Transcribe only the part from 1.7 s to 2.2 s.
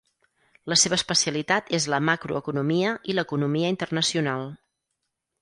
és la